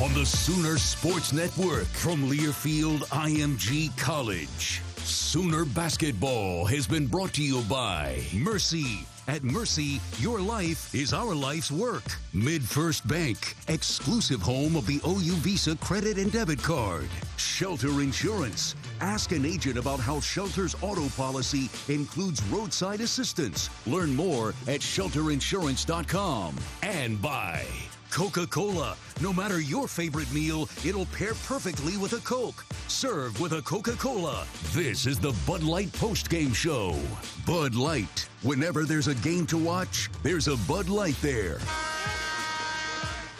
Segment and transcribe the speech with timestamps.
[0.00, 4.80] On the Sooner Sports Network from Learfield IMG College.
[4.96, 9.06] Sooner Basketball has been brought to you by Mercy.
[9.28, 12.04] At Mercy, your life is our life's work.
[12.34, 17.10] MidFirst Bank, exclusive home of the OU Visa credit and debit card.
[17.36, 18.76] Shelter Insurance.
[19.02, 23.68] Ask an agent about how Shelter's auto policy includes roadside assistance.
[23.86, 26.56] Learn more at shelterinsurance.com.
[26.82, 27.66] And by
[28.10, 28.96] Coca Cola.
[29.20, 32.64] No matter your favorite meal, it'll pair perfectly with a Coke.
[32.88, 34.46] Serve with a Coca Cola.
[34.72, 36.98] This is the Bud Light Post Game Show.
[37.46, 38.28] Bud Light.
[38.42, 41.58] Whenever there's a game to watch, there's a Bud Light there.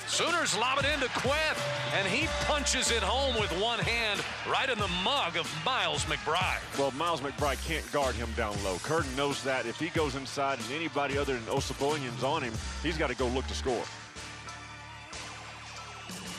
[0.06, 1.58] Sooners lob it into Kuath,
[1.94, 4.20] and he punches it home with one hand
[4.50, 6.60] right in the mug of Miles McBride.
[6.78, 8.76] Well, Miles McBride can't guard him down low.
[8.82, 9.66] Curtin knows that.
[9.66, 13.28] If he goes inside and anybody other than Osabuohien's on him, he's got to go
[13.28, 13.84] look to score.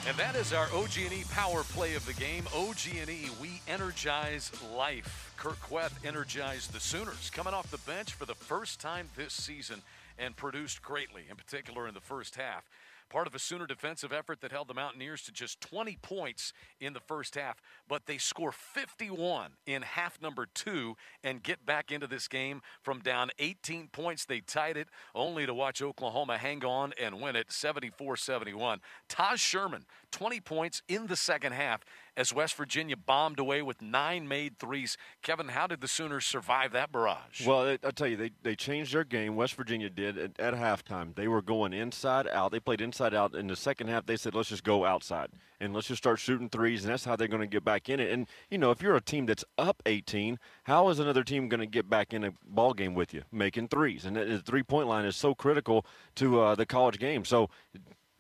[0.08, 2.46] And that is our OG&E power play of the game.
[2.56, 5.32] OG&E, we energize life.
[5.38, 9.82] Kurt Kuath energized the Sooners, coming off the bench for the first time this season
[10.18, 12.64] and produced greatly, in particular in the first half
[13.12, 16.94] part of a Sooner defensive effort that held the Mountaineers to just 20 points in
[16.94, 17.62] the first half.
[17.88, 23.00] But they score 51 in half number two and get back into this game from
[23.00, 24.26] down 18 points.
[24.26, 28.80] They tied it only to watch Oklahoma hang on and win it 74 71.
[29.10, 31.82] Taz Sherman, 20 points in the second half
[32.18, 34.98] as West Virginia bombed away with nine made threes.
[35.22, 37.46] Kevin, how did the Sooners survive that barrage?
[37.46, 39.36] Well, I'll tell you, they, they changed their game.
[39.36, 41.16] West Virginia did at, at halftime.
[41.16, 42.52] They were going inside out.
[42.52, 43.36] They played inside out.
[43.36, 45.30] In the second half, they said, let's just go outside
[45.62, 48.00] and let's just start shooting threes, and that's how they're going to get back in
[48.00, 48.12] it.
[48.12, 51.60] And, you know, if you're a team that's up 18, how is another team going
[51.60, 53.22] to get back in a ball game with you?
[53.32, 54.06] Making threes.
[54.06, 55.86] And the three point line is so critical
[56.16, 57.24] to uh, the college game.
[57.24, 57.50] So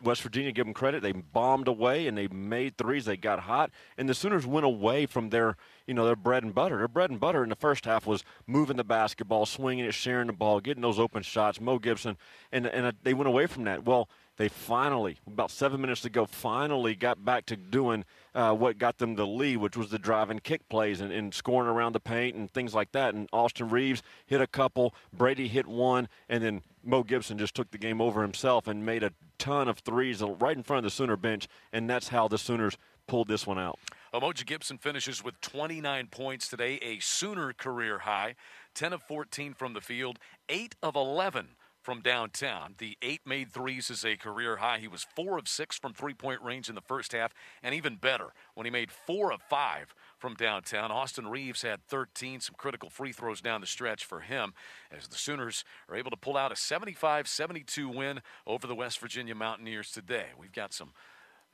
[0.03, 1.01] West Virginia, give them credit.
[1.01, 3.05] They bombed away and they made threes.
[3.05, 5.57] They got hot, and the Sooners went away from their,
[5.87, 6.77] you know, their bread and butter.
[6.77, 10.27] Their bread and butter in the first half was moving the basketball, swinging it, sharing
[10.27, 11.61] the ball, getting those open shots.
[11.61, 12.17] Mo Gibson,
[12.51, 13.85] and and uh, they went away from that.
[13.85, 18.77] Well, they finally, about seven minutes to go, finally got back to doing uh, what
[18.77, 21.93] got them the lead, which was the drive and kick plays and, and, scoring around
[21.93, 23.13] the paint and things like that.
[23.13, 27.71] And Austin Reaves hit a couple, Brady hit one, and then Mo Gibson just took
[27.71, 30.95] the game over himself and made a ton of threes right in front of the
[30.95, 33.79] Sooner bench, and that's how the Sooners pulled this one out.
[34.13, 38.35] Umoja Gibson finishes with 29 points today, a Sooner career high.
[38.73, 40.17] 10 of 14 from the field,
[40.47, 41.49] 8 of 11
[41.81, 42.75] from downtown.
[42.77, 44.77] The eight made threes is a career high.
[44.77, 47.33] He was four of six from three point range in the first half,
[47.63, 50.91] and even better when he made four of five from downtown.
[50.91, 54.53] Austin Reaves had 13, some critical free throws down the stretch for him
[54.91, 58.99] as the Sooners are able to pull out a 75 72 win over the West
[58.99, 60.27] Virginia Mountaineers today.
[60.37, 60.91] We've got some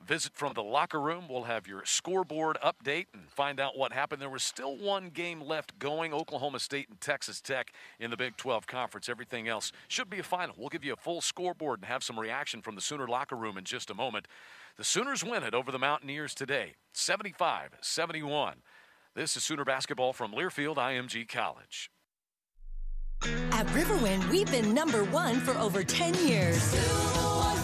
[0.04, 1.26] visit from the locker room.
[1.28, 4.22] We'll have your scoreboard update and find out what happened.
[4.22, 8.36] There was still one game left going Oklahoma State and Texas Tech in the Big
[8.36, 9.08] 12 Conference.
[9.08, 10.54] Everything else should be a final.
[10.58, 13.58] We'll give you a full scoreboard and have some reaction from the Sooner locker room
[13.58, 14.28] in just a moment.
[14.76, 18.62] The Sooners win it over the Mountaineers today, 75 71.
[19.14, 21.90] This is Sooner basketball from Learfield IMG College.
[23.50, 26.72] At Riverwind, we've been number one for over 10 years.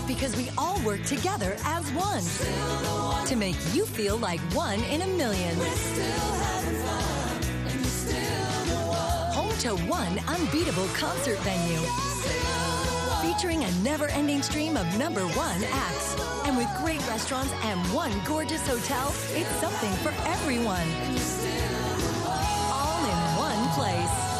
[0.07, 2.23] Because we all work together as one.
[3.27, 5.57] To make you feel like one in a million.
[9.33, 11.81] Home to one unbeatable concert venue.
[13.23, 16.15] Featuring a never ending stream of number one acts.
[16.45, 20.89] And with great restaurants and one gorgeous hotel, it's something for everyone.
[22.71, 24.34] All in one place.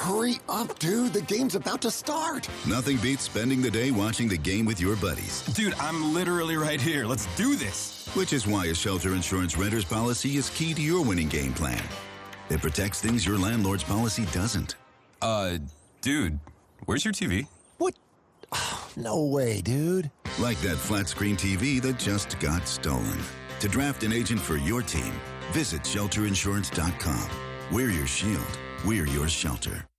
[0.00, 1.12] Hurry up, dude.
[1.12, 2.48] The game's about to start.
[2.66, 5.42] Nothing beats spending the day watching the game with your buddies.
[5.52, 7.04] Dude, I'm literally right here.
[7.04, 8.08] Let's do this.
[8.14, 11.82] Which is why a shelter insurance renter's policy is key to your winning game plan.
[12.48, 14.74] It protects things your landlord's policy doesn't.
[15.20, 15.58] Uh,
[16.00, 16.38] dude,
[16.86, 17.46] where's your TV?
[17.76, 17.94] What?
[18.52, 20.10] Oh, no way, dude.
[20.38, 23.18] Like that flat screen TV that just got stolen.
[23.58, 25.12] To draft an agent for your team,
[25.52, 27.30] visit shelterinsurance.com.
[27.70, 28.58] We're your shield.
[28.86, 29.89] We're your shelter.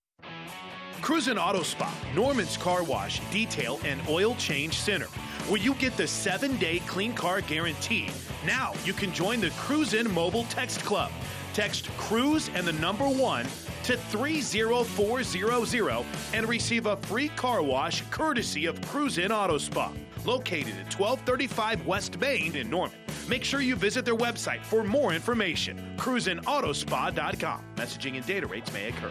[1.01, 5.07] Cruisin' Auto Spa, Norman's Car Wash, Detail, and Oil Change Center,
[5.48, 8.09] where you get the seven day clean car guarantee.
[8.45, 11.12] Now you can join the Cruisin' Mobile Text Club.
[11.53, 13.45] Text Cruise and the number one
[13.83, 19.92] to 30400 and receive a free car wash courtesy of Cruisin' Auto Spa,
[20.24, 22.95] located at 1235 West Main in Norman.
[23.27, 25.95] Make sure you visit their website for more information.
[25.98, 27.63] CruisinAutoSpa.com.
[27.75, 29.09] Messaging and data rates may occur.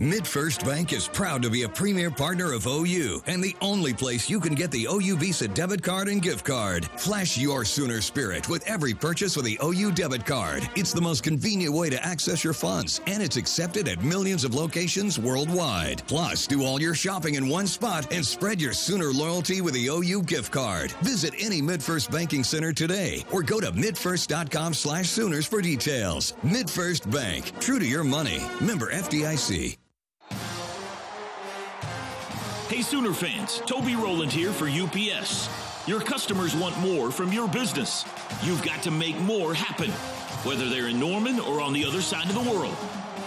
[0.00, 4.28] MidFirst Bank is proud to be a premier partner of OU and the only place
[4.28, 6.86] you can get the OU Visa debit card and gift card.
[6.96, 10.68] Flash your Sooner spirit with every purchase with the OU debit card.
[10.74, 14.52] It's the most convenient way to access your funds, and it's accepted at millions of
[14.52, 16.02] locations worldwide.
[16.08, 19.86] Plus, do all your shopping in one spot and spread your Sooner loyalty with the
[19.86, 20.90] OU gift card.
[21.02, 26.34] Visit any MidFirst banking center today or go to midfirst.com slash Sooners for details.
[26.42, 28.42] MidFirst Bank, true to your money.
[28.60, 29.76] Member FDIC.
[32.68, 35.50] Hey Sooner fans, Toby Rowland here for UPS.
[35.86, 38.06] Your customers want more from your business.
[38.42, 39.90] You've got to make more happen,
[40.44, 42.74] whether they're in Norman or on the other side of the world,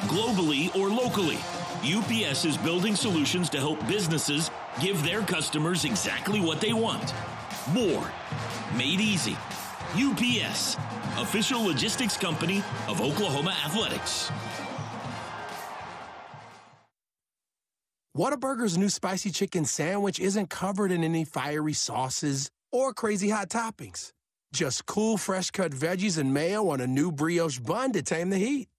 [0.07, 1.38] globally or locally.
[1.86, 4.50] UPS is building solutions to help businesses
[4.81, 7.13] give their customers exactly what they want.
[7.72, 8.12] More.
[8.75, 9.38] Made easy.
[9.95, 10.78] UPS,
[11.19, 14.31] official logistics company of Oklahoma Athletics.
[18.18, 24.12] Whataburger's new spicy chicken sandwich isn't covered in any fiery sauces or crazy hot toppings.
[24.52, 28.40] Just cool, fresh cut veggies and mayo on a new brioche bun to tame the
[28.40, 28.69] heat.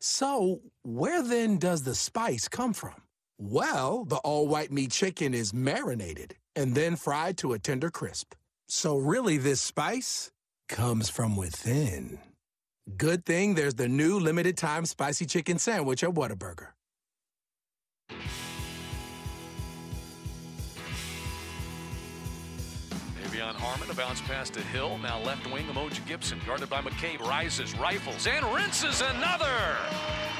[0.00, 2.94] So, where then does the spice come from?
[3.38, 8.34] Well, the all white meat chicken is marinated and then fried to a tender crisp.
[8.68, 10.30] So, really, this spice
[10.70, 12.20] comes from within.
[12.96, 16.68] Good thing there's the new limited time spicy chicken sandwich at Whataburger.
[23.38, 24.98] De'Vion Harmon, a bounce pass to Hill.
[24.98, 29.76] Now left wing, Umoja Gibson, guarded by McCabe, rises, rifles, and rinses another.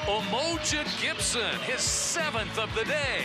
[0.03, 3.23] Umoja Gibson, his seventh of the day.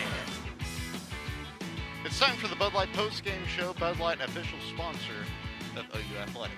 [2.04, 3.72] It's time for the Bud Light postgame show.
[3.74, 5.24] Bud Light, an official sponsor
[5.76, 6.54] of OU Athletics.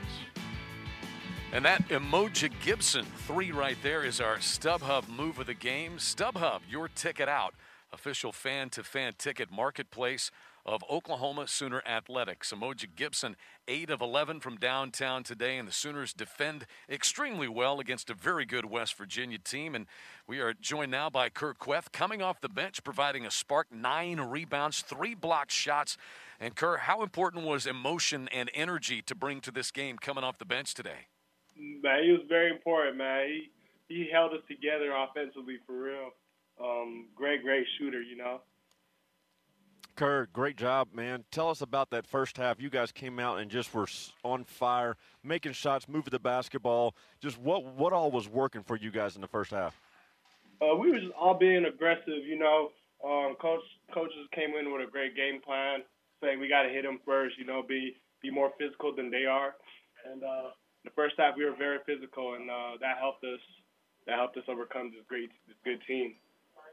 [1.53, 5.97] And that Umoja Gibson three right there is our StubHub move of the game.
[5.97, 7.55] StubHub, your ticket out.
[7.93, 10.31] Official fan to fan ticket marketplace
[10.67, 12.53] of Oklahoma Sooner Athletics.
[12.53, 13.37] Umoja Gibson,
[13.69, 18.45] 8 of 11 from downtown today, and the Sooners defend extremely well against a very
[18.45, 19.77] good West Virginia team.
[19.77, 19.87] And
[20.27, 24.21] we are joined now by Kur Kuath, coming off the bench, providing a spark, nine
[24.21, 25.97] rebounds, three blocked shots.
[26.41, 30.39] And Kur, how important was emotion and energy to bring to this game coming off
[30.39, 31.07] the bench today?
[31.57, 33.29] Man, he was very important, man.
[33.29, 33.51] He
[33.89, 36.11] he held us together offensively for real.
[36.61, 38.41] Um, great, great shooter, you know.
[39.97, 41.25] Kur, great job, man.
[41.31, 42.61] Tell us about that first half.
[42.61, 43.89] You guys came out and just were
[44.23, 46.95] on fire, making shots, moving the basketball.
[47.19, 49.81] Just what what all was working for you guys in the first half?
[50.61, 52.73] Uh, we were all being aggressive, you know.
[53.03, 53.63] Um, coach
[53.93, 55.81] coaches came in with a great game plan,
[56.23, 59.25] saying we got to hit them first, you know, be be more physical than they
[59.25, 59.55] are.
[60.13, 60.51] And uh,
[60.85, 63.41] the first half we were very physical, and uh, that helped us.
[64.07, 66.15] That helped us overcome this great, this good team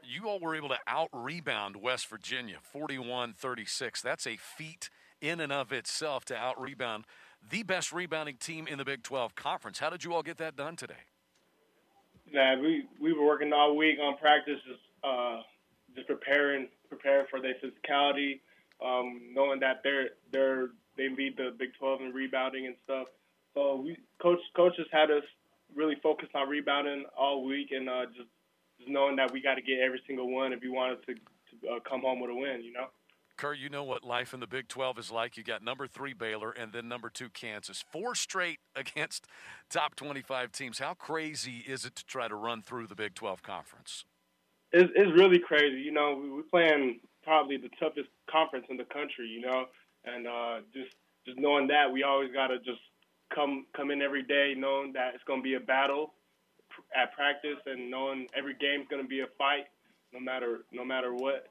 [0.06, 4.02] you all were able to out rebound West Virginia 41 36.
[4.02, 7.04] That's a feat in and of itself to out rebound
[7.50, 9.78] the best rebounding team in the Big 12 Conference.
[9.78, 10.94] How did you all get that done today?
[12.32, 15.42] Yeah, we we were working all week on practice, just uh,
[15.94, 18.40] just preparing preparing for their physicality,
[18.84, 23.08] um, knowing that they're they're they lead the Big 12 in rebounding and stuff.
[23.54, 25.22] So we coach coaches had us
[25.76, 28.28] really focused on rebounding all week and uh, just
[28.84, 31.74] just knowing that we got to get every single one if we wanted to, to
[31.74, 32.62] uh, come home with a win.
[32.62, 32.86] You know.
[33.36, 35.36] Kurt, you know what life in the Big 12 is like.
[35.36, 37.84] You got number three Baylor and then number two Kansas.
[37.90, 39.26] Four straight against
[39.70, 40.78] top 25 teams.
[40.78, 44.04] How crazy is it to try to run through the Big 12 conference?
[44.72, 45.80] It's, it's really crazy.
[45.80, 49.26] You know, we're playing probably the toughest conference in the country.
[49.26, 49.64] You know,
[50.04, 50.94] and uh, just
[51.26, 52.80] just knowing that we always got to just
[53.34, 56.12] come come in every day knowing that it's going to be a battle
[56.96, 59.66] at practice and knowing every game's going to be a fight
[60.12, 61.48] no matter no matter what.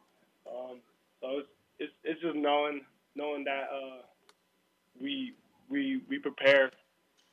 [0.47, 0.79] Um,
[1.21, 1.47] so it's
[1.79, 2.81] it's it's just knowing
[3.15, 4.01] knowing that uh,
[5.01, 5.33] we
[5.69, 6.71] we we prepare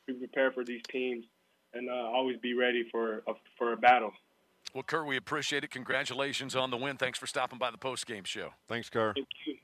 [0.07, 1.25] we prepare for these teams
[1.73, 4.11] and uh, always be ready for a, for a battle.
[4.73, 5.71] Well, Kurt, we appreciate it.
[5.71, 6.97] Congratulations on the win.
[6.97, 8.49] Thanks for stopping by the post game show.
[8.67, 9.15] Thanks, Kurt.
[9.15, 9.55] Thank you.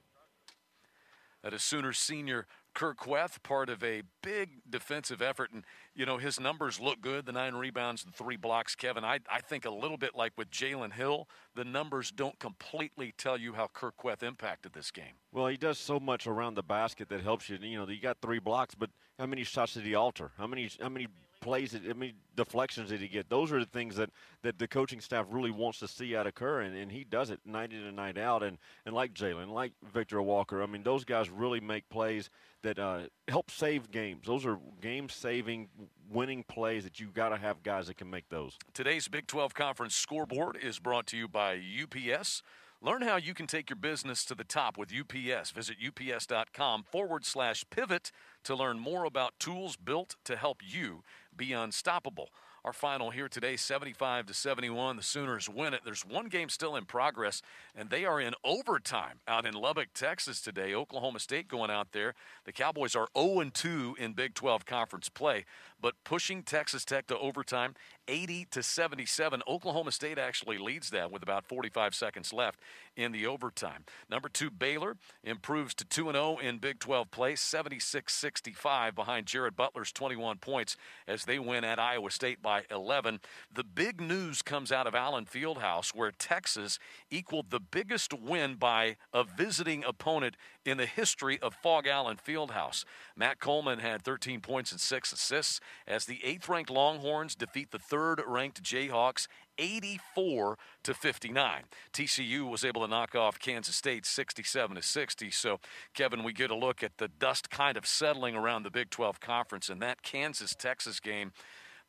[1.43, 2.45] That is Sooners senior
[2.77, 5.51] Kirk Kuath, part of a big defensive effort.
[5.51, 5.63] And,
[5.95, 9.03] you know, his numbers look good the nine rebounds, the three blocks, Kevin.
[9.03, 13.35] I, I think a little bit like with Jalen Hill, the numbers don't completely tell
[13.35, 15.15] you how Kirk Kuath impacted this game.
[15.31, 17.57] Well, he does so much around the basket that helps you.
[17.59, 20.29] You know, you got three blocks, but how many shots did he alter?
[20.37, 21.07] How many, how many
[21.39, 23.29] plays, I mean, deflections did he get?
[23.29, 24.09] Those are the things that,
[24.43, 27.39] that the coaching staff really wants to see out occur, and, and he does it
[27.45, 28.43] night in and night out.
[28.43, 32.29] And, and like Jalen, like Victor Walker, I mean, those guys really make plays
[32.63, 34.25] that uh, help save games.
[34.25, 35.69] Those are game-saving,
[36.09, 38.57] winning plays that you got to have guys that can make those.
[38.73, 42.41] Today's Big 12 Conference scoreboard is brought to you by UPS.
[42.79, 45.49] Learn how you can take your business to the top with UPS.
[45.49, 48.11] Visit ups.com forward slash pivot
[48.43, 51.03] to learn more about tools built to help you
[51.35, 52.29] be unstoppable.
[52.63, 54.97] Our final here today, 75 to 71.
[54.97, 55.81] The Sooners win it.
[55.85, 57.41] There's one game still in progress,
[57.73, 60.75] and they are in overtime out in Lubbock, Texas today.
[60.75, 62.13] Oklahoma State going out there.
[62.43, 65.45] The Cowboys are 0 2 in Big 12 conference play,
[65.79, 67.73] but pushing Texas Tech to overtime,
[68.07, 69.41] 80 to 77.
[69.47, 72.59] Oklahoma State actually leads that with about 45 seconds left
[72.95, 73.83] in the overtime.
[74.09, 79.55] Number two, Baylor improves to 2 0 in Big 12 play, 76 65 behind Jared
[79.55, 80.75] Butler's 21 points
[81.07, 83.19] as they win at Iowa State by 11.
[83.53, 86.79] The big news comes out of Allen Fieldhouse, where Texas
[87.11, 90.35] equaled the biggest win by a visiting opponent
[90.67, 92.83] in the history of Phog Allen Fieldhouse.
[93.15, 97.79] Matt Coleman had 13 points and six assists as the eighth ranked Longhorns defeat the
[97.79, 101.63] third ranked Jayhawks 84 to 59.
[101.93, 105.31] TCU was able to knock off Kansas State 67 to 60.
[105.31, 105.59] So,
[105.93, 109.21] Kevin, we get a look at the dust kind of settling around the Big 12
[109.21, 111.31] conference and that Kansas Texas game.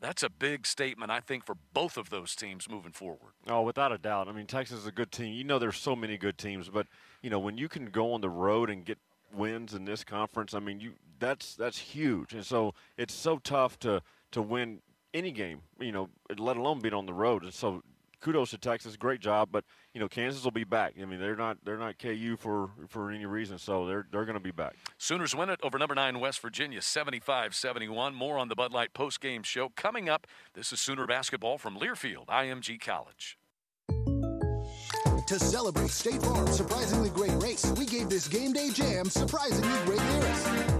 [0.01, 3.33] That's a big statement, I think, for both of those teams moving forward.
[3.49, 4.29] Oh, without a doubt.
[4.29, 5.35] I mean, Texas is a good team.
[5.35, 6.87] You know, there's so many good teams, but
[7.23, 8.99] you know, when you can go on the road and get
[9.35, 12.33] wins in this conference, I mean, you that's that's huge.
[12.35, 14.81] And so it's so tough to to win
[15.15, 17.43] any game, you know, let alone being on the road.
[17.43, 17.83] And so
[18.21, 19.49] kudos to Texas, great job.
[19.51, 20.95] But you know, Kansas will be back.
[21.01, 24.35] I mean, they're not they're not KU for for any reason, so they're they're going
[24.35, 24.77] to be back.
[24.99, 28.15] Sooners win it over number nine West Virginia, 75-71.
[28.15, 30.27] More on the Bud Light post game show coming up.
[30.55, 33.39] This is Sooner basketball from Learfield IMG College.
[35.29, 40.01] To celebrate State Farm's surprisingly great race, we gave this game day jam surprisingly great
[40.01, 40.78] lyrics.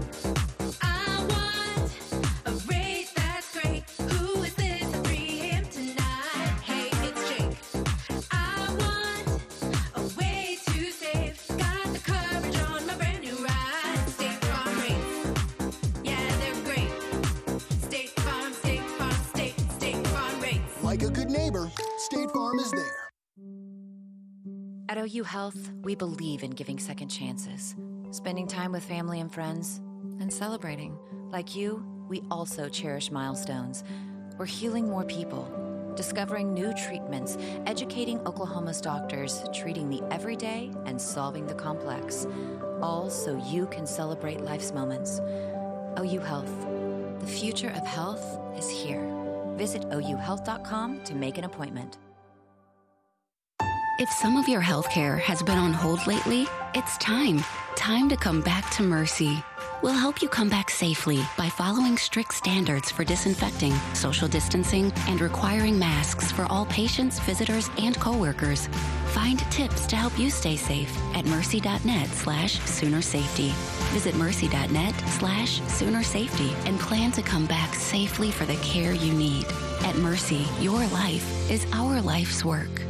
[25.09, 27.75] OU Health, we believe in giving second chances,
[28.11, 29.81] spending time with family and friends,
[30.19, 30.97] and celebrating.
[31.31, 33.83] Like you, we also cherish milestones.
[34.37, 41.47] We're healing more people, discovering new treatments, educating Oklahoma's doctors, treating the everyday and solving
[41.47, 42.27] the complex.
[42.81, 45.21] All so you can celebrate life's moments.
[45.97, 46.67] OU Health.
[47.19, 49.03] The future of health is here.
[49.55, 51.97] Visit OUHealth.com to make an appointment.
[53.99, 57.43] If some of your healthcare has been on hold lately, it's time.
[57.75, 59.43] Time to come back to Mercy.
[59.81, 65.19] We'll help you come back safely by following strict standards for disinfecting, social distancing, and
[65.19, 68.67] requiring masks for all patients, visitors, and coworkers.
[69.07, 73.51] Find tips to help you stay safe at mercy.net slash sooner safety.
[73.91, 79.11] Visit mercy.net slash sooner safety and plan to come back safely for the care you
[79.11, 79.45] need.
[79.81, 82.88] At Mercy, your life is our life's work.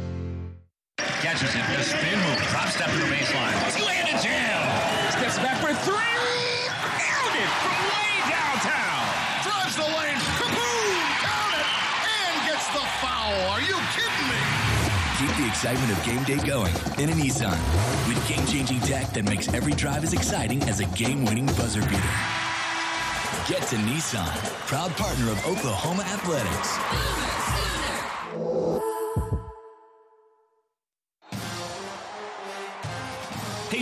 [1.20, 3.52] Catches it, the spin move, drop step to the baseline.
[3.70, 4.56] Slam and jam.
[5.12, 6.00] Steps back for three.
[6.96, 9.04] Nailed it from way downtown.
[9.44, 10.16] Drives the lane.
[10.40, 10.96] Kaboom!
[11.20, 11.66] Count it!
[12.08, 13.36] And gets the foul.
[13.52, 14.40] Are you kidding me?
[15.20, 17.58] Keep the excitement of game day going in a Nissan
[18.08, 22.14] with game-changing tech that makes every drive as exciting as a game-winning buzzer beater.
[23.46, 24.34] Get to Nissan,
[24.66, 27.39] proud partner of Oklahoma Athletics.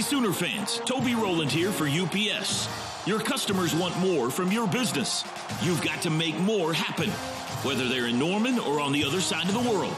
[0.09, 2.67] Sooner fans, Toby Rowland here for UPS.
[3.07, 5.23] Your customers want more from your business.
[5.61, 7.11] You've got to make more happen,
[7.63, 9.93] whether they're in Norman or on the other side of the world,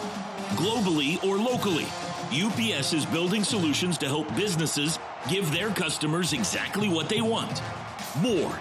[0.57, 1.87] globally or locally.
[2.33, 4.99] UPS is building solutions to help businesses
[5.29, 7.63] give their customers exactly what they want
[8.19, 8.59] more.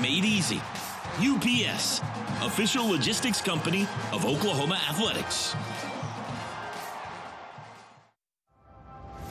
[0.00, 0.60] Made easy.
[1.18, 2.00] UPS,
[2.42, 5.56] official logistics company of Oklahoma Athletics.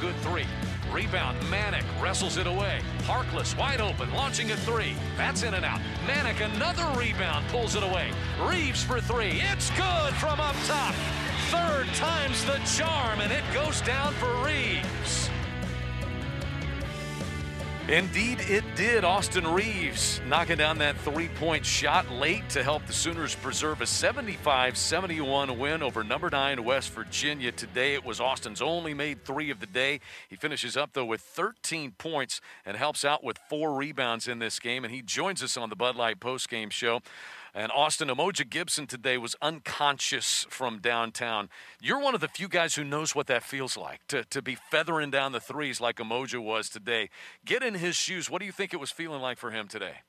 [0.00, 0.46] good three.
[0.92, 2.80] Rebound, Manek wrestles it away.
[3.00, 4.94] Harkless, wide open, launching a three.
[5.16, 5.80] That's in and out.
[6.06, 8.10] Manek, another rebound, pulls it away.
[8.40, 9.42] Reaves for three.
[9.52, 10.94] It's good from up top.
[11.50, 15.30] Third time's the charm, and it goes down for Reaves.
[17.88, 19.04] Indeed, it did.
[19.04, 23.86] Austin Reaves knocking down that three point shot late to help the Sooners preserve a
[23.86, 27.52] 75 71 win over number nine West Virginia.
[27.52, 30.00] Today, it was Austin's only made three of the day.
[30.28, 34.58] He finishes up, though, with 13 points and helps out with four rebounds in this
[34.58, 34.84] game.
[34.84, 37.02] And he joins us on the Bud Light postgame show.
[37.56, 41.48] And Austin Umoja Gibson today was unconscious from downtown.
[41.80, 44.58] You're one of the few guys who knows what that feels like to, to be
[44.70, 47.08] feathering down the threes like Umoja was today.
[47.46, 48.28] Get in his shoes.
[48.28, 50.02] What do you think it was feeling like for him today?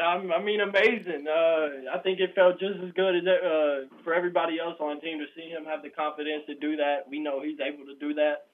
[0.00, 1.26] I mean, amazing.
[1.26, 5.00] Uh, I think it felt just as good as uh, for everybody else on the
[5.00, 7.10] team to see him have the confidence to do that.
[7.10, 8.46] We know he's able to do that.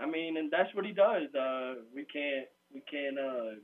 [0.00, 1.32] I mean, and that's what he does.
[1.32, 3.62] Uh, we can't we can't uh,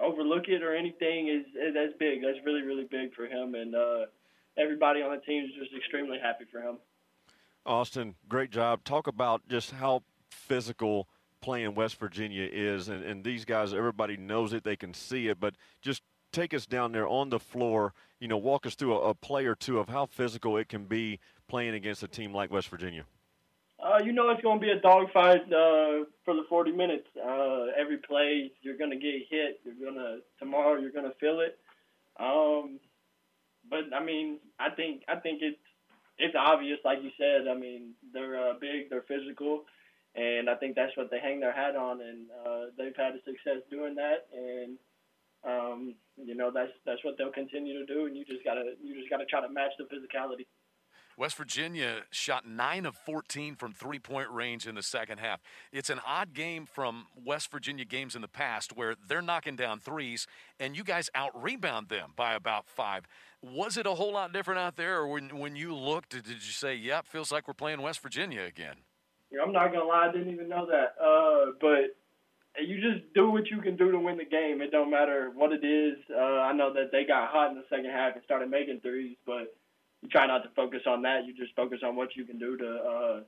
[0.00, 1.28] overlook it or anything.
[1.28, 2.22] Is, that's big.
[2.22, 4.06] That's really really big for him, and uh,
[4.58, 6.78] everybody on the team is just extremely happy for him.
[7.64, 8.84] Austin, great job.
[8.84, 11.08] Talk about just how physical
[11.40, 15.38] playing West Virginia is, and, and these guys, everybody knows it, they can see it,
[15.40, 17.92] but just take us down there on the floor.
[18.20, 20.84] You know, walk us through a, a play or two of how physical it can
[20.84, 23.04] be playing against a team like West Virginia.
[23.86, 27.06] Uh, you know it's going to be a dogfight uh, for the 40 minutes.
[27.16, 29.60] Uh, every play you're going to get hit.
[29.64, 31.58] You're gonna tomorrow you're going to feel it.
[32.18, 32.80] Um,
[33.70, 35.60] but I mean, I think I think it's
[36.18, 37.46] it's obvious, like you said.
[37.48, 39.64] I mean, they're uh, big, they're physical,
[40.16, 43.22] and I think that's what they hang their hat on, and uh, they've had a
[43.22, 44.26] success doing that.
[44.34, 44.78] And
[45.46, 48.96] um, you know that's that's what they'll continue to do, and you just gotta you
[48.96, 50.46] just gotta try to match the physicality.
[51.18, 55.40] West Virginia shot 9 of 14 from three point range in the second half.
[55.72, 59.80] It's an odd game from West Virginia games in the past where they're knocking down
[59.80, 60.26] threes
[60.60, 63.06] and you guys out rebound them by about five.
[63.42, 66.40] Was it a whole lot different out there, or when, when you looked, did you
[66.40, 68.76] say, yep, feels like we're playing West Virginia again?
[69.30, 71.02] Yeah, I'm not gonna lie, I didn't even know that.
[71.02, 71.96] Uh, but
[72.62, 74.60] you just do what you can do to win the game.
[74.60, 75.96] It don't matter what it is.
[76.10, 79.16] Uh, I know that they got hot in the second half and started making threes,
[79.26, 79.54] but
[80.02, 81.26] you try not to focus on that.
[81.26, 83.20] You just focus on what you can do to uh,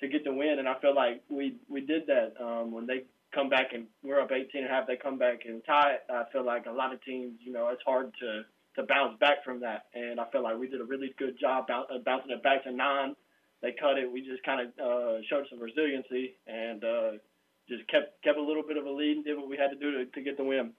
[0.00, 0.58] to get the win.
[0.58, 4.20] And I feel like we we did that um, when they come back and we're
[4.20, 4.86] up 18 and a half.
[4.86, 6.02] They come back and tie it.
[6.10, 8.42] I feel like a lot of teams, you know, it's hard to
[8.76, 9.86] to bounce back from that.
[9.94, 13.14] And I feel like we did a really good job bouncing it back to nine.
[13.62, 14.10] They cut it.
[14.10, 17.10] We just kind of uh, showed some resiliency and uh,
[17.68, 19.76] just kept kept a little bit of a lead and did what we had to
[19.76, 20.72] do to, to get the win.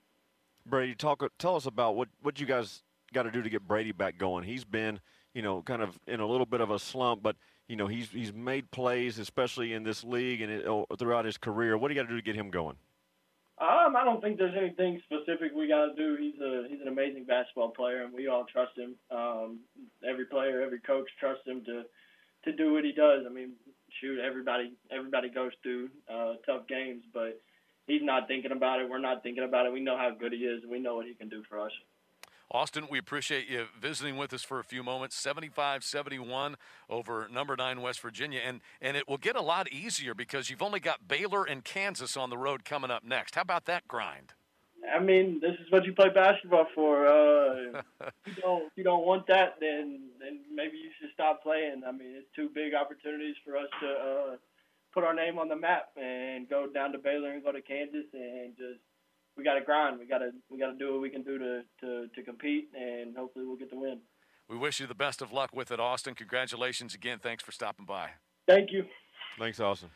[0.65, 3.91] Brady, talk tell us about what what you guys got to do to get Brady
[3.91, 4.43] back going.
[4.43, 5.00] He's been
[5.38, 7.36] you know, kind of in a little bit of a slump, but
[7.67, 11.38] you know, he's he's made plays, especially in this league and it, oh, throughout his
[11.38, 11.78] career.
[11.78, 12.76] What do you got to do to get him going?
[13.60, 16.17] Um, I don't think there's anything specific we got to do.
[16.19, 18.95] He's a he's an amazing basketball player, and we all trust him.
[19.12, 19.60] Um,
[20.08, 21.84] every player, every coach trusts him to
[22.45, 23.21] to do what he does.
[23.30, 23.52] I mean,
[24.02, 27.39] shoot, everybody everybody goes through uh, tough games, but
[27.86, 28.89] he's not thinking about it.
[28.89, 29.71] We're not thinking about it.
[29.71, 31.71] We know how good he is, and we know what he can do for us.
[32.50, 35.18] Austin, we appreciate you visiting with us for a few moments.
[35.18, 36.56] 75 71
[36.90, 38.40] over number nine West Virginia.
[38.44, 42.16] And, and it will get a lot easier because you've only got Baylor and Kansas
[42.16, 43.36] on the road coming up next.
[43.36, 44.34] How about that grind?
[44.96, 47.06] I mean, this is what you play basketball for.
[47.06, 47.82] Uh,
[48.26, 51.82] you don't if you don't want that, then then maybe you should stop playing.
[51.86, 54.36] I mean, it's two big opportunities for us to uh,
[54.94, 58.06] put our name on the map and go down to Baylor and go to Kansas
[58.14, 58.80] and just
[59.38, 60.00] we got to grind.
[60.00, 62.69] We got to we got to do what we can do to, to to compete,
[62.73, 64.00] and hopefully we'll get the win.
[64.50, 66.15] We wish you the best of luck with it, Austin.
[66.15, 67.19] Congratulations again.
[67.19, 68.12] Thanks for stopping by.
[68.47, 68.86] Thank you.
[69.38, 69.89] Thanks, Austin.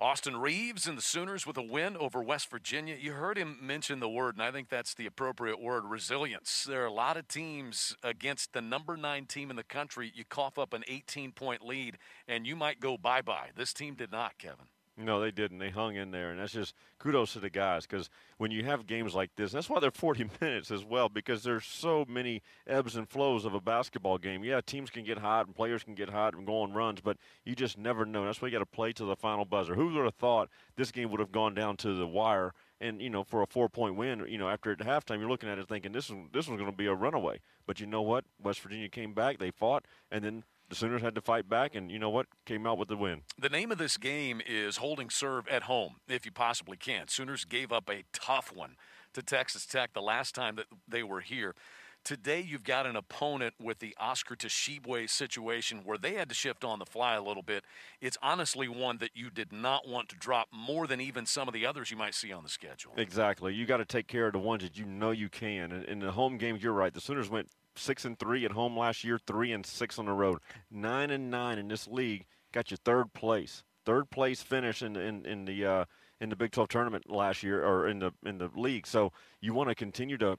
[0.00, 2.96] Austin Reaves and the Sooners with a win over West Virginia.
[2.98, 6.64] You heard him mention the word, and I think that's the appropriate word resilience.
[6.66, 10.10] There are a lot of teams against the number nine team in the country.
[10.14, 13.50] You cough up an 18 point lead, and you might go bye bye.
[13.54, 14.68] This team did not, Kevin.
[15.02, 15.58] No, they didn't.
[15.58, 18.86] They hung in there, and that's just kudos to the guys because when you have
[18.86, 22.96] games like this, that's why they're 40 minutes as well because there's so many ebbs
[22.96, 24.44] and flows of a basketball game.
[24.44, 27.16] Yeah, teams can get hot and players can get hot and go on runs, but
[27.44, 28.24] you just never know.
[28.26, 29.74] That's why you got to play to the final buzzer.
[29.74, 32.52] Who would have thought this game would have gone down to the wire?
[32.82, 35.58] And you know, for a four-point win, you know, after at halftime, you're looking at
[35.58, 37.40] it thinking this is this was going to be a runaway.
[37.66, 38.24] But you know what?
[38.42, 41.90] West Virginia came back, they fought, and then the Sooners had to fight back, and
[41.90, 42.26] you know what?
[42.46, 43.22] Came out with the win.
[43.36, 47.08] The name of this game is holding serve at home, if you possibly can.
[47.08, 48.76] Sooners gave up a tough one
[49.12, 51.54] to Texas Tech the last time that they were here.
[52.02, 56.64] Today, you've got an opponent with the Oscar Tshiebwe situation where they had to shift
[56.64, 57.62] on the fly a little bit.
[58.00, 61.52] It's honestly one that you did not want to drop more than even some of
[61.52, 62.92] the others you might see on the schedule.
[62.96, 63.52] Exactly.
[63.52, 65.72] You got to take care of the ones that you know you can.
[65.72, 66.94] And in the home games, you're right.
[66.94, 67.48] The Sooners went
[67.80, 70.38] six and three at home last year, three and six on the road.
[70.70, 73.62] Nine and nine in this league got you third place.
[73.84, 75.84] Third place finish in in, in the uh,
[76.20, 78.86] in the Big 12 tournament last year, or in the in the league.
[78.86, 80.38] So you want to continue to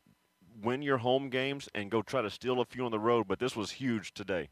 [0.61, 3.27] win your home games and go try to steal a few on the road.
[3.27, 4.49] But this was huge today.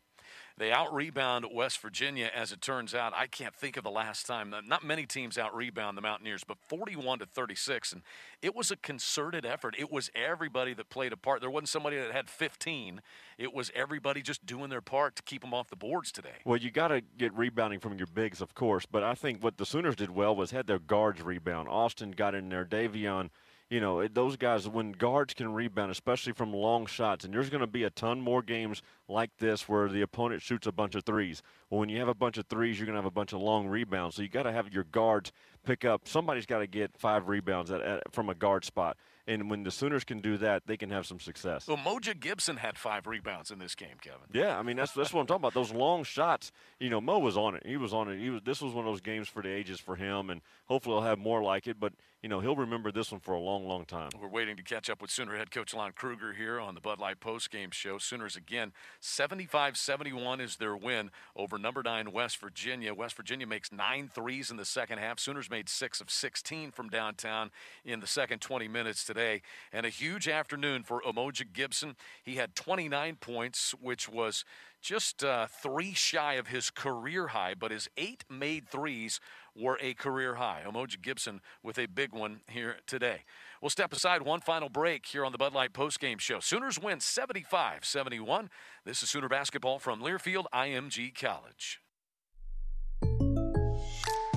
[0.60, 3.14] They out rebound West Virginia, as it turns out.
[3.16, 4.54] I can't think of the last time.
[4.68, 7.94] Not many teams out rebound the Mountaineers, but 41 to 36.
[7.94, 8.02] And
[8.42, 9.76] it was a concerted effort.
[9.80, 11.40] It was everybody that played a part.
[11.40, 13.02] There wasn't somebody that had 15.
[13.38, 16.40] It was everybody just doing their part to keep them off the boards today.
[16.44, 18.86] Well, you got to get rebounding from your bigs, of course.
[18.86, 21.70] But I think what the Sooners did well was had their guards rebound.
[21.70, 22.66] Austin got in there.
[22.66, 23.30] De'Vion
[23.70, 27.62] you know, those guys, when guards can rebound, especially from long shots, and there's going
[27.62, 31.04] to be a ton more games like this where the opponent shoots a bunch of
[31.04, 31.44] threes.
[31.70, 33.42] Well, when you have a bunch of threes, you're going to have a bunch of
[33.42, 34.16] long rebounds.
[34.16, 35.32] So you got to have your guards
[35.64, 36.08] pick up.
[36.08, 38.98] Somebody's got to get five rebounds at, at, from a guard spot.
[39.28, 41.68] And when the Sooners can do that, they can have some success.
[41.68, 44.22] Well, Moja Gibson had five rebounds in this game, Kevin.
[44.34, 45.54] Yeah, I mean that's that's what I'm talking about.
[45.54, 46.52] Those long shots.
[46.80, 47.64] You know, Mo was on it.
[47.64, 48.20] He was on it.
[48.20, 48.42] He was.
[48.44, 51.20] This was one of those games for the ages for him, and hopefully he'll have
[51.20, 51.80] more like it.
[51.80, 54.10] But you know, he'll remember this one for a long, long time.
[54.20, 57.00] We're waiting to catch up with Sooner head coach Lon Kruger here on the Bud
[57.00, 57.98] Light post game show.
[57.98, 62.94] Sooners again, 75-71 is their win over number nine West Virginia.
[62.94, 65.18] West Virginia makes nine threes in the second half.
[65.18, 67.52] Sooners made six of 16 from downtown
[67.86, 71.96] in the second 20 minutes today, and a huge afternoon for Umoja Gibson.
[72.22, 74.44] He had 29 points, which was
[74.82, 79.20] just uh, three shy of his career high, but his eight made threes
[79.60, 80.64] were a career high.
[80.66, 83.24] Umoja Gibson with a big one here today.
[83.62, 86.40] We'll step aside one final break here on the Bud Light postgame show.
[86.40, 88.50] Sooners win 75 71.
[88.86, 91.82] This is Sooner basketball from Learfield IMG College.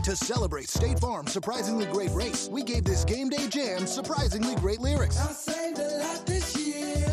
[0.05, 4.81] To celebrate State Farm's surprisingly great race, we gave this game day jam surprisingly great
[4.81, 5.21] lyrics.
[5.21, 7.12] I saved a lot this year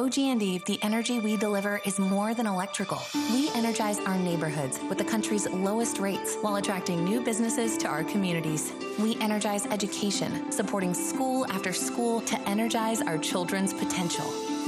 [0.00, 3.02] OG&E, the energy we deliver is more than electrical.
[3.34, 8.02] We energize our neighborhoods with the country's lowest rates while attracting new businesses to our
[8.04, 8.72] communities.
[8.98, 14.24] We energize education, supporting school after school to energize our children's potential.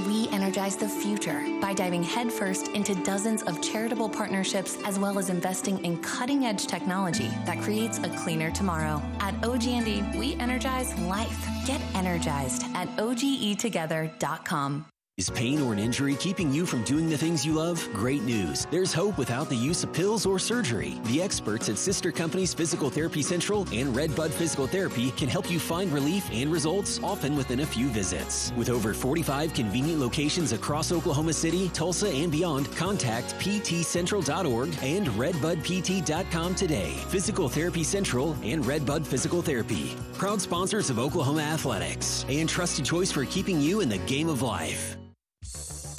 [0.06, 5.30] We energize the future by diving headfirst into dozens of charitable partnerships as well as
[5.30, 9.00] investing in cutting-edge technology that creates a cleaner tomorrow.
[9.20, 11.48] At OG&E, we energize life.
[11.66, 14.91] Get energized at ogetogether.com.
[15.18, 17.86] Is pain or an injury keeping you from doing the things you love?
[17.92, 18.66] Great news.
[18.70, 20.98] There's hope without the use of pills or surgery.
[21.04, 25.60] The experts at sister companies Physical Therapy Central and Redbud Physical Therapy can help you
[25.60, 28.54] find relief and results often within a few visits.
[28.56, 36.54] With over 45 convenient locations across Oklahoma City, Tulsa, and beyond, contact ptcentral.org and redbudpt.com
[36.54, 36.92] today.
[37.10, 39.94] Physical Therapy Central and Redbud Physical Therapy.
[40.14, 44.40] Proud sponsors of Oklahoma Athletics and trusted choice for keeping you in the game of
[44.40, 44.96] life.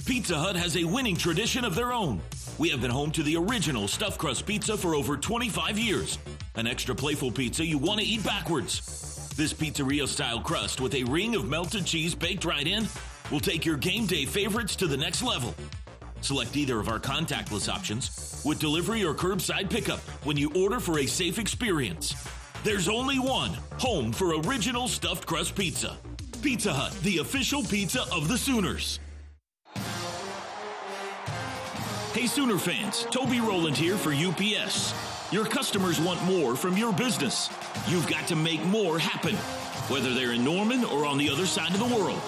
[0.06, 2.22] Pizza Hut has a winning tradition of their own.
[2.58, 6.18] We have been home to the original stuffed crust pizza for over 25 years.
[6.56, 9.32] An extra playful pizza you want to eat backwards.
[9.38, 12.86] This pizzeria style crust with a ring of melted cheese baked right in
[13.32, 15.56] will take your game day favorites to the next level.
[16.20, 21.00] Select either of our contactless options with delivery or curbside pickup when you order for
[21.00, 22.13] a safe experience.
[22.66, 25.98] There's only one home for original stuffed crust pizza.
[26.42, 29.00] Pizza Hut, the official pizza of the Sooners.
[32.13, 34.93] Hey, Sooner fans, Toby Rowland here for UPS.
[35.34, 37.49] Your customers want more from your business.
[37.88, 39.36] You've got to make more happen,
[39.89, 42.21] whether they're in Norman or on the other side of the world,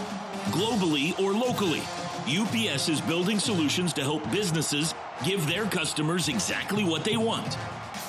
[0.49, 1.81] globally or locally.
[2.27, 7.55] UPS is building solutions to help businesses give their customers exactly what they want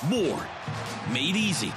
[0.09, 0.47] more,
[1.11, 1.71] made easy.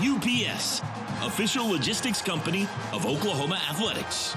[0.00, 0.82] UPS,
[1.22, 4.36] official logistics company of Oklahoma Athletics.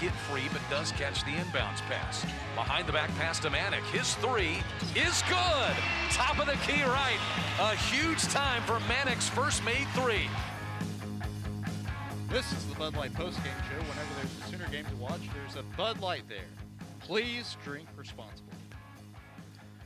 [0.00, 2.24] Get free, but does catch the inbounds pass.
[2.54, 3.82] Behind the back pass to Manek.
[3.90, 4.58] His three
[4.94, 5.76] is good.
[6.10, 7.18] Top of the key right.
[7.60, 10.28] A huge time for Manek's first made three.
[12.28, 13.80] This is the Bud Light postgame show.
[13.80, 16.46] Whenever there's a Sooner game to watch, there's a Bud Light there.
[17.00, 18.54] Please drink responsibly.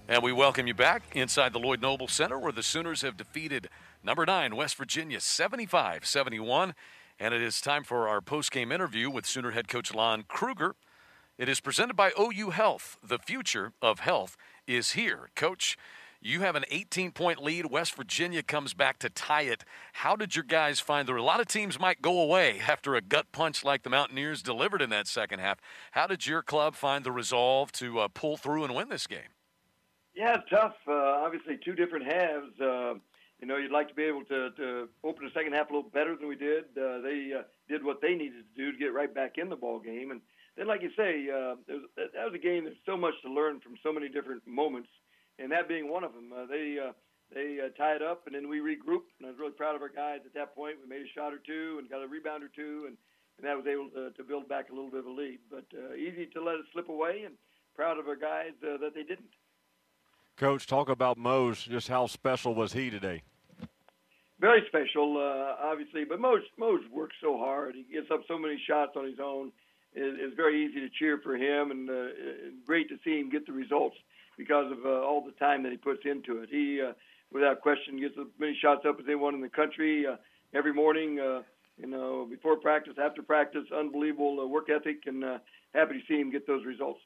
[0.09, 3.71] And we welcome you back inside the Lloyd Noble Center where the Sooners have defeated
[4.03, 6.75] number nine, West Virginia, 75 71.
[7.23, 10.75] And it is time for our post-game interview with Sooner head coach Lon Kruger.
[11.39, 12.99] It is presented by OU Health.
[13.01, 15.31] The future of health is here.
[15.37, 15.79] Coach,
[16.21, 17.67] you have an 18-point lead.
[17.67, 19.63] West Virginia comes back to tie it.
[19.93, 21.15] How did your guys find the?
[21.15, 24.83] A lot of teams might go away after a gut punch like the Mountaineers delivered
[24.83, 25.61] in that second half.
[25.93, 29.31] How did your club find the resolve to uh, pull through and win this game?
[30.17, 30.75] Yeah, tough.
[30.89, 32.61] Uh, obviously, two different halves.
[32.61, 32.95] Uh,
[33.43, 35.91] you know, you'd like to be able to, to open the second half a little
[35.91, 36.71] better than we did.
[36.79, 39.57] Uh, they uh, did what they needed to do to get right back in the
[39.57, 40.21] ball game, and
[40.57, 42.65] then, like you say, uh, was, that was a game.
[42.65, 44.91] There's so much to learn from so many different moments,
[45.39, 46.31] and that being one of them.
[46.33, 46.93] Uh, they uh,
[47.35, 49.17] they uh, tied up, and then we regrouped.
[49.19, 50.77] And I was really proud of our guys at that point.
[50.83, 52.97] We made a shot or two and got a rebound or two, and,
[53.39, 55.39] and that was able to, to build back a little bit of a lead.
[55.51, 57.35] But uh, easy to let it slip away, and
[57.75, 59.33] proud of our guys uh, that they didn't.
[60.37, 61.63] Coach, talk about Mose.
[61.63, 63.23] Just how special was he today?
[64.43, 66.05] Very special, uh, obviously.
[66.05, 67.75] But Mose Mose works so hard.
[67.77, 69.53] He gets up so many shots on his own.
[69.95, 72.09] It, it's very easy to cheer for him, and uh,
[72.67, 73.97] great to see him get the results
[74.37, 76.49] because of uh, all the time that he puts into it.
[76.51, 76.93] He, uh,
[77.33, 80.17] without question, gets as many shots up as anyone in the country uh,
[80.53, 81.21] every morning.
[81.21, 81.43] Uh,
[81.79, 85.39] you know, before practice, after practice, unbelievable uh, work ethic, and uh,
[85.75, 87.01] happy to see him get those results.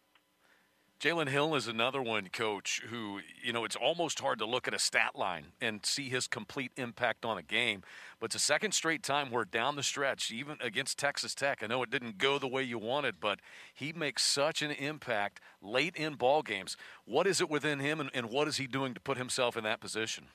[0.98, 4.72] Jalen Hill is another one, coach, who, you know, it's almost hard to look at
[4.72, 7.82] a stat line and see his complete impact on a game.
[8.18, 11.66] But it's a second straight time where down the stretch, even against Texas Tech, I
[11.66, 13.40] know it didn't go the way you wanted, but
[13.74, 16.78] he makes such an impact late in ball games.
[17.04, 19.64] What is it within him, and, and what is he doing to put himself in
[19.64, 20.28] that position?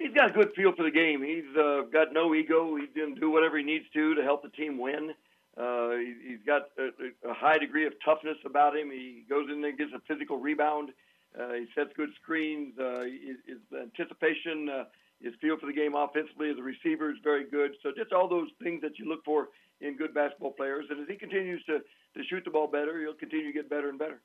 [0.00, 1.22] He's got a good feel for the game.
[1.22, 2.76] He's uh, got no ego.
[2.96, 5.12] Going to do whatever he needs to to help the team win.
[5.58, 8.90] Uh, he, he's got a, a high degree of toughness about him.
[8.90, 10.90] He goes in there and gets a physical rebound.
[11.38, 12.78] Uh, he sets good screens.
[12.78, 14.84] Uh, his, his anticipation, uh,
[15.20, 17.72] his feel for the game offensively as a receiver is very good.
[17.82, 19.48] So just all those things that you look for
[19.80, 20.86] in good basketball players.
[20.90, 23.88] And as he continues to, to shoot the ball better, he'll continue to get better
[23.88, 24.20] and better.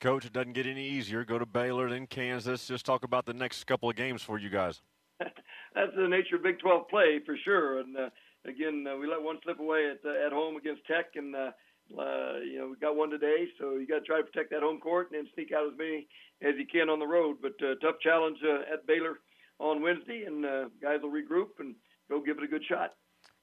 [0.00, 1.24] Coach, it doesn't get any easier.
[1.24, 2.66] Go to Baylor, then Kansas.
[2.66, 4.80] Just talk about the next couple of games for you guys.
[5.20, 7.80] That's the nature of Big 12 play for sure.
[7.80, 8.10] And uh,
[8.44, 11.50] again, uh, we let one slip away at uh, at home against Tech, and uh,
[11.90, 14.62] Uh, you know, we got one today, so you got to try to protect that
[14.62, 16.06] home court and then sneak out as many
[16.40, 17.38] as you can on the road.
[17.42, 19.18] But uh, tough challenge uh, at Baylor
[19.58, 21.74] on Wednesday, and uh, guys will regroup and
[22.08, 22.94] go give it a good shot.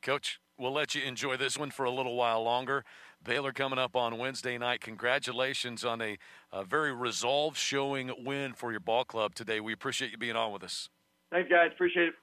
[0.01, 2.85] Coach, we'll let you enjoy this one for a little while longer.
[3.21, 4.79] Baylor coming up on Wednesday night.
[4.79, 6.17] Congratulations on a,
[6.53, 9.59] a very resolved showing win for your ball club today.
[9.59, 10.89] We appreciate you being on with us.
[11.31, 11.71] Thanks, guys.
[11.73, 12.13] Appreciate it.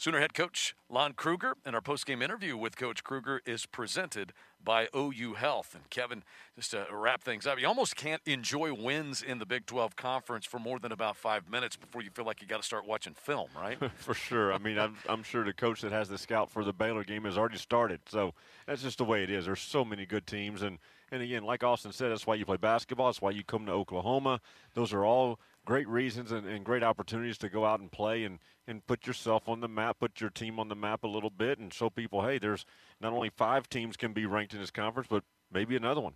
[0.00, 4.32] Sooner head coach Lon Kruger and our postgame interview with Coach Kruger is presented
[4.62, 5.74] by OU Health.
[5.74, 6.22] And Kevin,
[6.54, 10.46] just to wrap things up, you almost can't enjoy wins in the Big 12 Conference
[10.46, 13.12] for more than about five minutes before you feel like you got to start watching
[13.14, 13.76] film, right?
[13.96, 14.52] for sure.
[14.52, 17.24] I mean, I'm, I'm sure the coach that has the scout for the Baylor game
[17.24, 17.98] has already started.
[18.06, 18.34] So
[18.68, 19.46] that's just the way it is.
[19.46, 20.62] There's so many good teams.
[20.62, 20.78] And,
[21.10, 23.06] and again, like Austin said, that's why you play basketball.
[23.06, 24.40] That's why you come to Oklahoma.
[24.74, 28.38] Those are all great reasons and, and, great opportunities to go out and play and,
[28.66, 31.58] and put yourself on the map, put your team on the map a little bit,
[31.58, 32.64] and show people, hey, there's
[33.02, 36.14] not only five teams can be ranked in this conference, but maybe another one.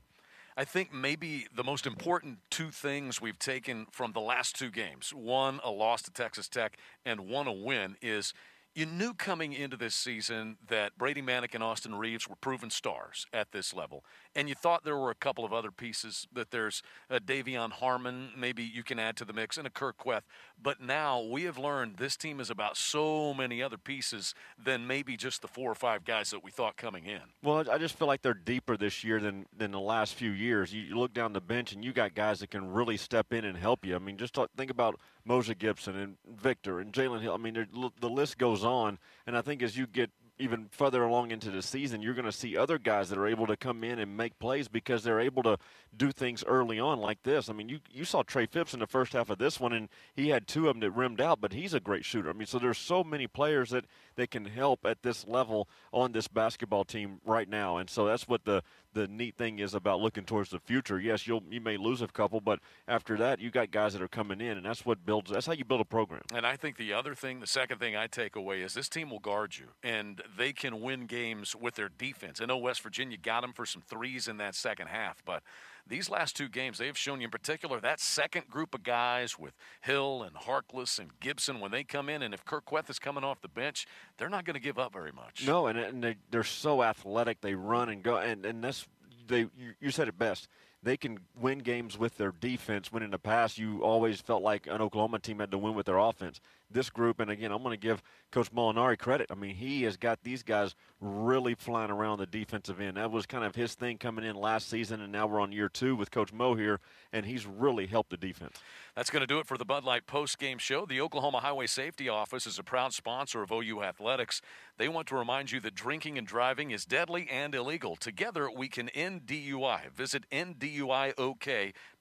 [0.56, 5.12] I think maybe the most important two things we've taken from the last two games
[5.12, 8.32] one, a loss to Texas Tech, and one, a win is–
[8.74, 13.26] you knew coming into this season that Brady Manek and Austin Reaves were proven stars
[13.32, 14.02] at this level,
[14.34, 16.26] and you thought there were a couple of other pieces.
[16.32, 19.92] That there's a De'Vion Harmon, maybe you can add to the mix, and a Kur
[19.92, 20.22] Kuath.
[20.60, 25.16] But now we have learned this team is about so many other pieces than maybe
[25.16, 27.20] just the four or five guys that we thought coming in.
[27.42, 30.72] Well, I just feel like they're deeper this year than than the last few years.
[30.72, 33.56] You, look down the bench and you got guys that can really step in and
[33.56, 33.96] help you.
[33.96, 37.34] I mean, just talk, think about Umoja Gibson and Victor and Jalen Hill.
[37.34, 37.66] I mean,
[38.00, 38.98] the list goes on.
[39.26, 40.10] And I think as you get
[40.42, 43.46] even further along into the season, you're going to see other guys that are able
[43.46, 45.56] to come in and make plays because they're able to
[45.96, 47.48] do things early on like this.
[47.48, 49.88] I mean, you you saw Trey Phipps in the first half of this one, and
[50.14, 52.30] he had two of them that rimmed out, but he's a great shooter.
[52.30, 53.84] I mean, so there's so many players that
[54.16, 58.26] that can help at this level on this basketball team right now, and so that's
[58.26, 61.00] what the the neat thing is about looking towards the future.
[61.00, 64.08] Yes, you'll you may lose a couple, but after that, you got guys that are
[64.08, 65.30] coming in, and that's what builds.
[65.30, 66.22] That's how you build a program.
[66.34, 69.10] And I think the other thing, the second thing I take away is this team
[69.10, 72.40] will guard you, and they can win games with their defense.
[72.40, 75.42] I know West Virginia got them for some threes in that second half, but
[75.86, 79.38] these last two games, they have shown you in particular that second group of guys
[79.38, 83.24] with Hill and Harkless and Gibson, when they come in, and if Kuath is coming
[83.24, 85.46] off the bench, they're not going to give up very much.
[85.46, 87.40] No, and, and they, they're so athletic.
[87.40, 88.86] They run and go, and, and that's
[89.26, 89.40] they.
[89.40, 90.48] You, you said it best
[90.82, 92.90] they can win games with their defense.
[92.92, 95.86] When in the past, you always felt like an Oklahoma team had to win with
[95.86, 96.40] their offense.
[96.72, 99.30] This group, and again, I'm going to give Coach Molinari credit.
[99.30, 102.96] I mean, he has got these guys really flying around the defensive end.
[102.96, 105.68] That was kind of his thing coming in last season, and now we're on year
[105.68, 106.80] two with Coach Mo here,
[107.12, 108.56] and he's really helped the defense.
[108.94, 110.86] That's going to do it for the Bud Light post game show.
[110.86, 114.40] The Oklahoma Highway Safety Office is a proud sponsor of OU Athletics.
[114.78, 117.96] They want to remind you that drinking and driving is deadly and illegal.
[117.96, 119.90] Together, we can end DUI.
[119.90, 120.24] Visit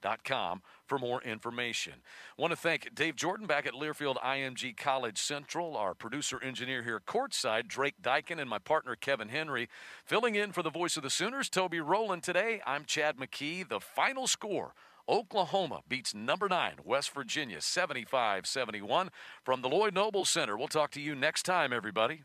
[0.02, 1.94] endduiok.com for more information.
[2.36, 7.00] Want to thank Dave Jordan back at Learfield IMG College Central, our producer engineer here
[7.00, 9.68] courtside, Drake Dykin, and my partner Kevin Henry.
[10.04, 12.60] Filling in for the voice of the Sooners, Toby Rowland today.
[12.66, 13.68] I'm Chad McKee.
[13.68, 14.74] The final score.
[15.08, 19.10] Oklahoma beats number nine, West Virginia, 75 71
[19.44, 20.56] from the Lloyd Noble Center.
[20.56, 22.22] We'll talk to you next time, everybody.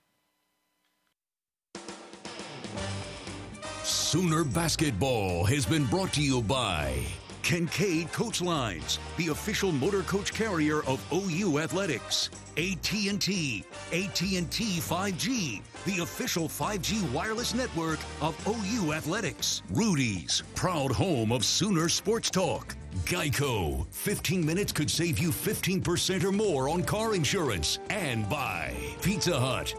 [3.87, 7.05] Sooner Basketball has been brought to you by
[7.47, 12.29] Kincaid Coach Lines, the official motor coach carrier of OU Athletics.
[12.57, 14.41] AT&T, AT&T
[14.81, 19.61] 5G, the official 5G wireless network of OU Athletics.
[19.69, 22.75] Rudy's, proud home of Sooner Sports Talk.
[23.05, 27.79] Geico, 15 minutes could save you 15% or more on car insurance.
[27.89, 29.73] And by Pizza Hut.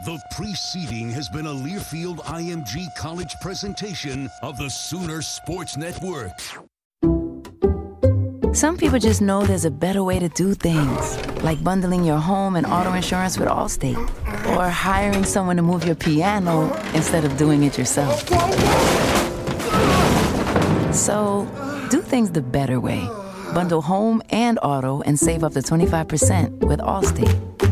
[0.00, 6.32] The preceding has been a Learfield IMG College presentation of the Sooner Sports Network.
[8.54, 12.56] Some people just know there's a better way to do things, like bundling your home
[12.56, 13.98] and auto insurance with Allstate,
[14.56, 18.26] or hiring someone to move your piano instead of doing it yourself.
[20.92, 21.46] So,
[21.90, 23.06] do things the better way.
[23.54, 27.71] Bundle home and auto and save up to 25% with Allstate.